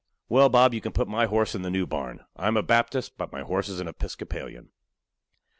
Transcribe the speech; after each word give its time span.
"Well, 0.29 0.49
Bob, 0.49 0.73
you 0.73 0.81
can 0.81 0.93
put 0.93 1.07
my 1.07 1.27
horse 1.27 1.53
in 1.53 1.61
the 1.61 1.69
new 1.69 1.85
barn; 1.85 2.21
I'm 2.35 2.57
a 2.57 2.63
Baptist, 2.63 3.19
but 3.19 3.31
my 3.31 3.41
horse 3.41 3.69
is 3.69 3.79
an 3.79 3.87
Episcopalian." 3.87 4.71